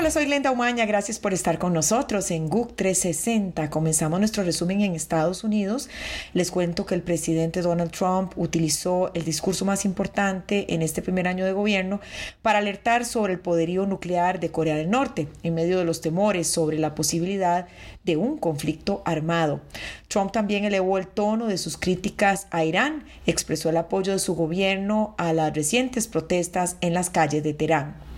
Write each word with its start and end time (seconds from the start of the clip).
Hola, 0.00 0.10
soy 0.10 0.24
Glenda 0.24 0.50
Umaña, 0.50 0.86
gracias 0.86 1.18
por 1.18 1.34
estar 1.34 1.58
con 1.58 1.74
nosotros 1.74 2.30
en 2.30 2.48
GUC 2.48 2.74
360. 2.74 3.68
Comenzamos 3.68 4.18
nuestro 4.18 4.42
resumen 4.42 4.80
en 4.80 4.94
Estados 4.94 5.44
Unidos. 5.44 5.90
Les 6.32 6.50
cuento 6.50 6.86
que 6.86 6.94
el 6.94 7.02
presidente 7.02 7.60
Donald 7.60 7.90
Trump 7.90 8.32
utilizó 8.36 9.12
el 9.12 9.26
discurso 9.26 9.66
más 9.66 9.84
importante 9.84 10.72
en 10.72 10.80
este 10.80 11.02
primer 11.02 11.28
año 11.28 11.44
de 11.44 11.52
gobierno 11.52 12.00
para 12.40 12.60
alertar 12.60 13.04
sobre 13.04 13.34
el 13.34 13.40
poderío 13.40 13.84
nuclear 13.84 14.40
de 14.40 14.50
Corea 14.50 14.76
del 14.76 14.88
Norte, 14.88 15.28
en 15.42 15.52
medio 15.52 15.76
de 15.76 15.84
los 15.84 16.00
temores 16.00 16.46
sobre 16.46 16.78
la 16.78 16.94
posibilidad 16.94 17.68
de 18.02 18.16
un 18.16 18.38
conflicto 18.38 19.02
armado. 19.04 19.60
Trump 20.08 20.32
también 20.32 20.64
elevó 20.64 20.96
el 20.96 21.08
tono 21.08 21.46
de 21.46 21.58
sus 21.58 21.76
críticas 21.76 22.46
a 22.52 22.64
Irán, 22.64 23.04
expresó 23.26 23.68
el 23.68 23.76
apoyo 23.76 24.14
de 24.14 24.18
su 24.18 24.34
gobierno 24.34 25.14
a 25.18 25.34
las 25.34 25.52
recientes 25.52 26.08
protestas 26.08 26.78
en 26.80 26.94
las 26.94 27.10
calles 27.10 27.42
de 27.42 27.52
Teherán. 27.52 28.09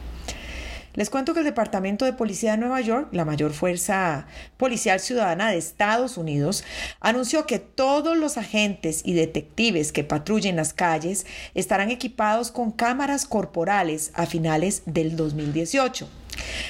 Les 0.95 1.09
cuento 1.09 1.32
que 1.32 1.41
el 1.41 1.46
Departamento 1.46 2.05
de 2.05 2.12
Policía 2.12 2.51
de 2.51 2.59
Nueva 2.59 2.82
York, 2.82 3.09
la 3.12 3.24
mayor 3.24 3.55
fuerza 3.55 4.27
policial 4.59 5.01
ciudadana 5.01 5.51
de 5.51 5.56
Estados 5.56 6.18
Unidos, 6.18 6.65
anunció 7.01 7.46
que 7.46 7.59
todos 7.59 8.15
los 8.15 8.37
agentes 8.37 9.01
y 9.02 9.15
detectives 9.15 9.91
que 9.91 10.05
patrullen 10.05 10.56
las 10.56 10.74
calles 10.74 11.24
estarán 11.55 11.91
equipados 11.91 12.51
con 12.51 12.73
cámaras 12.73 13.24
corporales 13.24 14.10
a 14.15 14.27
finales 14.27 14.82
del 14.84 15.16
2018. 15.16 16.09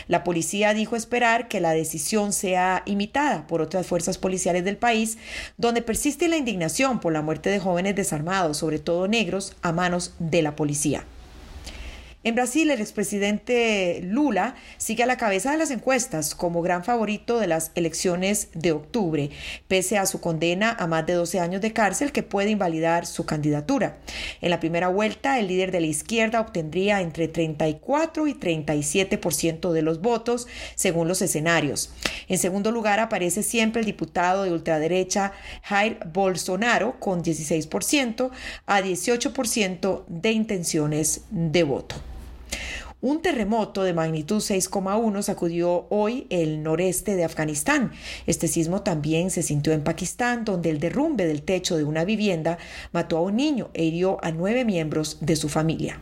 La 0.06 0.22
policía 0.22 0.72
dijo 0.72 0.94
esperar 0.94 1.48
que 1.48 1.60
la 1.60 1.72
decisión 1.72 2.32
sea 2.32 2.82
imitada 2.86 3.48
por 3.48 3.60
otras 3.60 3.86
fuerzas 3.86 4.18
policiales 4.18 4.64
del 4.64 4.76
país, 4.76 5.18
donde 5.56 5.82
persiste 5.82 6.28
la 6.28 6.36
indignación 6.36 7.00
por 7.00 7.12
la 7.12 7.22
muerte 7.22 7.50
de 7.50 7.58
jóvenes 7.58 7.96
desarmados, 7.96 8.56
sobre 8.56 8.78
todo 8.78 9.08
negros, 9.08 9.56
a 9.62 9.72
manos 9.72 10.14
de 10.20 10.42
la 10.42 10.54
policía. 10.54 11.04
En 12.24 12.36
Brasil, 12.36 12.70
el 12.70 12.80
expresidente 12.80 14.00
Lula 14.04 14.54
sigue 14.76 15.02
a 15.02 15.06
la 15.06 15.16
cabeza 15.16 15.50
de 15.50 15.56
las 15.56 15.72
encuestas 15.72 16.36
como 16.36 16.62
gran 16.62 16.84
favorito 16.84 17.40
de 17.40 17.48
las 17.48 17.72
elecciones 17.74 18.48
de 18.54 18.70
octubre, 18.70 19.30
pese 19.66 19.98
a 19.98 20.06
su 20.06 20.20
condena 20.20 20.76
a 20.78 20.86
más 20.86 21.04
de 21.04 21.14
12 21.14 21.40
años 21.40 21.60
de 21.60 21.72
cárcel 21.72 22.12
que 22.12 22.22
puede 22.22 22.50
invalidar 22.50 23.06
su 23.06 23.26
candidatura. 23.26 23.98
En 24.40 24.50
la 24.50 24.60
primera 24.60 24.86
vuelta, 24.86 25.40
el 25.40 25.48
líder 25.48 25.72
de 25.72 25.80
la 25.80 25.88
izquierda 25.88 26.40
obtendría 26.40 27.00
entre 27.00 27.26
34 27.26 28.28
y 28.28 28.34
37% 28.34 29.72
de 29.72 29.82
los 29.82 30.00
votos, 30.00 30.46
según 30.76 31.08
los 31.08 31.22
escenarios. 31.22 31.90
En 32.28 32.38
segundo 32.38 32.70
lugar, 32.70 33.00
aparece 33.00 33.42
siempre 33.42 33.80
el 33.80 33.86
diputado 33.86 34.44
de 34.44 34.52
ultraderecha 34.52 35.32
Jair 35.64 35.98
Bolsonaro 36.12 37.00
con 37.00 37.24
16% 37.24 38.30
a 38.66 38.80
18% 38.80 40.04
de 40.06 40.30
intenciones 40.30 41.22
de 41.32 41.64
voto. 41.64 42.11
Un 43.04 43.20
terremoto 43.20 43.82
de 43.82 43.94
magnitud 43.94 44.36
6,1 44.36 45.22
sacudió 45.22 45.86
hoy 45.90 46.28
el 46.30 46.62
noreste 46.62 47.16
de 47.16 47.24
Afganistán. 47.24 47.90
Este 48.28 48.46
sismo 48.46 48.82
también 48.82 49.32
se 49.32 49.42
sintió 49.42 49.72
en 49.72 49.82
Pakistán, 49.82 50.44
donde 50.44 50.70
el 50.70 50.78
derrumbe 50.78 51.26
del 51.26 51.42
techo 51.42 51.76
de 51.76 51.82
una 51.82 52.04
vivienda 52.04 52.58
mató 52.92 53.16
a 53.16 53.22
un 53.22 53.34
niño 53.34 53.70
e 53.74 53.82
hirió 53.82 54.24
a 54.24 54.30
nueve 54.30 54.64
miembros 54.64 55.18
de 55.20 55.34
su 55.34 55.48
familia. 55.48 55.98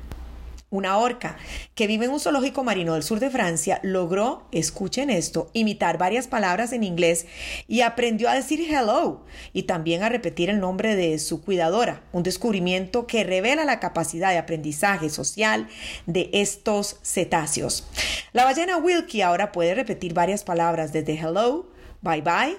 Una 0.72 0.98
orca 0.98 1.36
que 1.74 1.88
vive 1.88 2.04
en 2.04 2.12
un 2.12 2.20
zoológico 2.20 2.62
marino 2.62 2.94
del 2.94 3.02
sur 3.02 3.18
de 3.18 3.28
Francia 3.28 3.80
logró, 3.82 4.46
escuchen 4.52 5.10
esto, 5.10 5.50
imitar 5.52 5.98
varias 5.98 6.28
palabras 6.28 6.72
en 6.72 6.84
inglés 6.84 7.26
y 7.66 7.80
aprendió 7.80 8.28
a 8.28 8.34
decir 8.34 8.60
hello 8.60 9.24
y 9.52 9.64
también 9.64 10.04
a 10.04 10.08
repetir 10.08 10.48
el 10.48 10.60
nombre 10.60 10.94
de 10.94 11.18
su 11.18 11.42
cuidadora, 11.42 12.04
un 12.12 12.22
descubrimiento 12.22 13.08
que 13.08 13.24
revela 13.24 13.64
la 13.64 13.80
capacidad 13.80 14.30
de 14.30 14.38
aprendizaje 14.38 15.10
social 15.10 15.66
de 16.06 16.30
estos 16.32 17.00
cetáceos. 17.02 17.88
La 18.32 18.44
ballena 18.44 18.76
Wilkie 18.76 19.22
ahora 19.22 19.50
puede 19.50 19.74
repetir 19.74 20.14
varias 20.14 20.44
palabras 20.44 20.92
desde 20.92 21.18
hello, 21.18 21.66
bye 22.00 22.22
bye, 22.22 22.56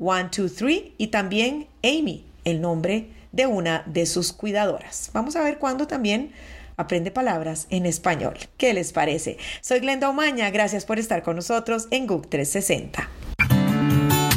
one, 0.00 0.30
two, 0.30 0.48
three 0.48 0.94
y 0.98 1.06
también 1.06 1.68
Amy, 1.84 2.24
el 2.44 2.60
nombre 2.60 3.06
de 3.30 3.46
una 3.46 3.84
de 3.86 4.04
sus 4.06 4.32
cuidadoras. 4.32 5.10
Vamos 5.12 5.36
a 5.36 5.42
ver 5.44 5.58
cuándo 5.58 5.86
también 5.86 6.32
aprende 6.76 7.10
palabras 7.10 7.66
en 7.70 7.86
español. 7.86 8.34
¿Qué 8.56 8.74
les 8.74 8.92
parece? 8.92 9.38
Soy 9.60 9.80
Glenda 9.80 10.08
Omaña, 10.08 10.50
gracias 10.50 10.84
por 10.84 10.98
estar 10.98 11.22
con 11.22 11.36
nosotros 11.36 11.88
en 11.90 12.06
GUC 12.06 12.28
360. 12.28 13.08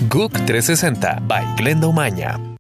GUC 0.10 0.32
360 0.46 1.20
by 1.28 1.46
Glenda 1.58 1.88
Omaña. 1.88 2.55